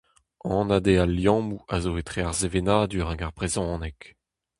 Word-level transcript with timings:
Anat 0.55 0.85
eo 0.91 0.99
al 1.03 1.11
liammoù 1.17 1.59
a 1.75 1.77
zo 1.83 1.91
etre 2.01 2.21
ar 2.29 2.35
sevenadur 2.39 3.07
hag 3.07 3.21
ar 3.25 3.35
brezhoneg. 3.37 3.99